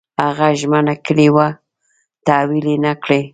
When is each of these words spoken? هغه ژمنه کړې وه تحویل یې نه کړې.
هغه 0.23 0.47
ژمنه 0.59 0.95
کړې 1.05 1.27
وه 1.35 1.47
تحویل 2.25 2.65
یې 2.71 2.77
نه 2.85 2.93
کړې. 3.03 3.21